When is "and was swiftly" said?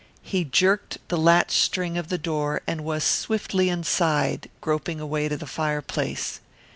2.65-3.69